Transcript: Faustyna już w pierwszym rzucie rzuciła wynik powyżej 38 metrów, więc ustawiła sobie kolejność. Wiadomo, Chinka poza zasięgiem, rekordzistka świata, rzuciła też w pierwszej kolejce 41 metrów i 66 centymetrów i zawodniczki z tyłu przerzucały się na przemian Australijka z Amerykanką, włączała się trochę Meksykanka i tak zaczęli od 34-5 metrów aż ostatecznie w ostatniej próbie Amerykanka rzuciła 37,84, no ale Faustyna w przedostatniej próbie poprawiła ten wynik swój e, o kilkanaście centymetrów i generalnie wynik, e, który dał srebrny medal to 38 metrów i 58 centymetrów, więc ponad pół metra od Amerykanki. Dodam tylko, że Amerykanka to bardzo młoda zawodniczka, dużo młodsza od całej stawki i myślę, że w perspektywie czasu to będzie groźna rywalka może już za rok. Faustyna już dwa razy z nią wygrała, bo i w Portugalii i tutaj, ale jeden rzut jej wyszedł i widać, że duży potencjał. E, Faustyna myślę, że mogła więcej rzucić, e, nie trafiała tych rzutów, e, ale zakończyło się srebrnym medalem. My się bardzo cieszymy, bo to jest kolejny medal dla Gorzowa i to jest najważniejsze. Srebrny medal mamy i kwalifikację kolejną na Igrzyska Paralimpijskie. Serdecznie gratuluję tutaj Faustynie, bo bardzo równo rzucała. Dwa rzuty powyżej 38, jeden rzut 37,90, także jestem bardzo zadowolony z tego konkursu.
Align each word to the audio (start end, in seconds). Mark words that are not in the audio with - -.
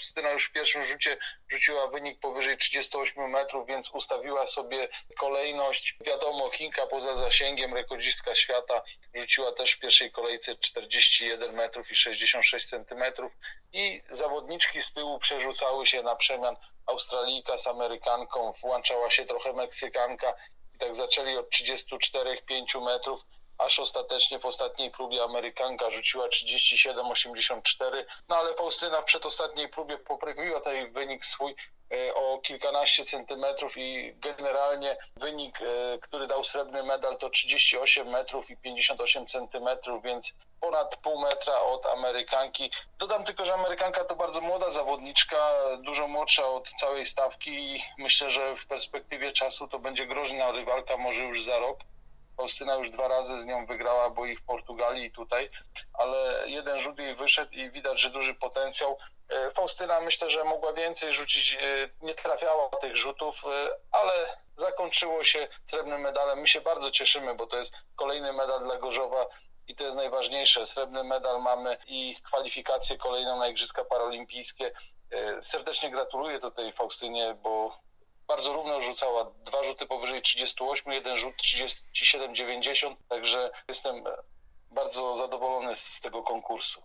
Faustyna 0.00 0.30
już 0.30 0.48
w 0.48 0.52
pierwszym 0.52 0.86
rzucie 0.86 1.16
rzuciła 1.48 1.86
wynik 1.86 2.20
powyżej 2.20 2.58
38 2.58 3.30
metrów, 3.30 3.66
więc 3.66 3.90
ustawiła 3.90 4.46
sobie 4.46 4.88
kolejność. 5.18 5.96
Wiadomo, 6.00 6.50
Chinka 6.50 6.86
poza 6.86 7.16
zasięgiem, 7.16 7.74
rekordzistka 7.74 8.34
świata, 8.34 8.82
rzuciła 9.14 9.52
też 9.52 9.72
w 9.72 9.78
pierwszej 9.78 10.12
kolejce 10.12 10.56
41 10.56 11.54
metrów 11.54 11.90
i 11.90 11.96
66 11.96 12.68
centymetrów 12.68 13.32
i 13.72 14.02
zawodniczki 14.10 14.82
z 14.82 14.92
tyłu 14.92 15.18
przerzucały 15.18 15.86
się 15.86 16.02
na 16.02 16.16
przemian 16.16 16.56
Australijka 16.86 17.58
z 17.58 17.66
Amerykanką, 17.66 18.52
włączała 18.52 19.10
się 19.10 19.24
trochę 19.24 19.52
Meksykanka 19.52 20.34
i 20.74 20.78
tak 20.78 20.94
zaczęli 20.94 21.36
od 21.36 21.50
34-5 21.50 22.84
metrów 22.84 23.20
aż 23.60 23.78
ostatecznie 23.78 24.38
w 24.38 24.44
ostatniej 24.44 24.90
próbie 24.90 25.22
Amerykanka 25.22 25.90
rzuciła 25.90 26.28
37,84, 26.28 28.04
no 28.28 28.36
ale 28.36 28.54
Faustyna 28.54 29.02
w 29.02 29.04
przedostatniej 29.04 29.68
próbie 29.68 29.98
poprawiła 29.98 30.60
ten 30.60 30.92
wynik 30.92 31.26
swój 31.26 31.54
e, 31.92 32.14
o 32.14 32.38
kilkanaście 32.38 33.04
centymetrów 33.04 33.76
i 33.76 34.14
generalnie 34.16 34.96
wynik, 35.16 35.58
e, 35.60 35.98
który 35.98 36.26
dał 36.26 36.44
srebrny 36.44 36.82
medal 36.82 37.18
to 37.18 37.30
38 37.30 38.08
metrów 38.08 38.50
i 38.50 38.56
58 38.56 39.26
centymetrów, 39.26 40.04
więc 40.04 40.34
ponad 40.60 40.96
pół 40.96 41.20
metra 41.20 41.60
od 41.60 41.86
Amerykanki. 41.86 42.70
Dodam 42.98 43.24
tylko, 43.24 43.44
że 43.44 43.54
Amerykanka 43.54 44.04
to 44.04 44.16
bardzo 44.16 44.40
młoda 44.40 44.72
zawodniczka, 44.72 45.54
dużo 45.78 46.08
młodsza 46.08 46.46
od 46.46 46.68
całej 46.68 47.06
stawki 47.06 47.50
i 47.50 47.82
myślę, 47.98 48.30
że 48.30 48.56
w 48.56 48.66
perspektywie 48.66 49.32
czasu 49.32 49.68
to 49.68 49.78
będzie 49.78 50.06
groźna 50.06 50.52
rywalka 50.52 50.96
może 50.96 51.20
już 51.20 51.44
za 51.44 51.58
rok. 51.58 51.78
Faustyna 52.40 52.74
już 52.74 52.90
dwa 52.90 53.08
razy 53.08 53.40
z 53.40 53.44
nią 53.44 53.66
wygrała, 53.66 54.10
bo 54.10 54.26
i 54.26 54.36
w 54.36 54.44
Portugalii 54.44 55.04
i 55.04 55.12
tutaj, 55.12 55.50
ale 55.94 56.44
jeden 56.46 56.80
rzut 56.80 56.98
jej 56.98 57.14
wyszedł 57.14 57.52
i 57.52 57.70
widać, 57.70 58.00
że 58.00 58.10
duży 58.10 58.34
potencjał. 58.34 58.98
E, 59.28 59.50
Faustyna 59.50 60.00
myślę, 60.00 60.30
że 60.30 60.44
mogła 60.44 60.72
więcej 60.72 61.12
rzucić, 61.12 61.52
e, 61.52 61.88
nie 62.02 62.14
trafiała 62.14 62.68
tych 62.68 62.96
rzutów, 62.96 63.34
e, 63.44 63.68
ale 63.92 64.12
zakończyło 64.56 65.24
się 65.24 65.48
srebrnym 65.70 66.00
medalem. 66.00 66.40
My 66.40 66.48
się 66.48 66.60
bardzo 66.60 66.90
cieszymy, 66.90 67.34
bo 67.34 67.46
to 67.46 67.56
jest 67.56 67.74
kolejny 67.96 68.32
medal 68.32 68.60
dla 68.60 68.76
Gorzowa 68.76 69.26
i 69.68 69.74
to 69.74 69.84
jest 69.84 69.96
najważniejsze. 69.96 70.66
Srebrny 70.66 71.04
medal 71.04 71.42
mamy 71.42 71.76
i 71.86 72.16
kwalifikację 72.22 72.98
kolejną 72.98 73.38
na 73.38 73.48
Igrzyska 73.48 73.84
Paralimpijskie. 73.84 74.72
Serdecznie 75.42 75.90
gratuluję 75.90 76.38
tutaj 76.38 76.72
Faustynie, 76.72 77.36
bo 77.42 77.78
bardzo 78.30 78.52
równo 78.52 78.82
rzucała. 78.82 79.24
Dwa 79.24 79.64
rzuty 79.64 79.86
powyżej 79.86 80.22
38, 80.22 80.92
jeden 80.92 81.18
rzut 81.18 81.34
37,90, 81.42 82.96
także 83.08 83.50
jestem 83.68 84.04
bardzo 84.70 85.16
zadowolony 85.16 85.76
z 85.76 86.00
tego 86.00 86.22
konkursu. 86.22 86.78